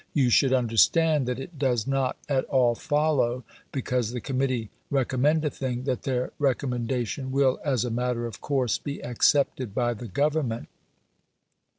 You 0.15 0.31
should 0.31 0.51
understand 0.51 1.27
that 1.27 1.37
it 1.39 1.59
does 1.59 1.85
not 1.85 2.17
at 2.27 2.45
all 2.45 2.73
follow, 2.73 3.43
because 3.71 4.09
the 4.09 4.19
Committee 4.19 4.71
recommend 4.89 5.45
a 5.45 5.51
thing, 5.51 5.83
that 5.83 6.01
their 6.01 6.31
recommendation 6.39 7.31
will, 7.31 7.59
as 7.63 7.85
a 7.85 7.91
matter 7.91 8.25
of 8.25 8.41
course, 8.41 8.79
be 8.79 8.99
accepted 9.03 9.75
by 9.75 9.93
the 9.93 10.07
Government. 10.07 10.69